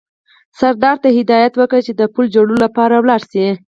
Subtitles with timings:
[0.59, 3.47] سردار ته هدایت وکړ چې د پل جوړولو لپاره ولاړ شي.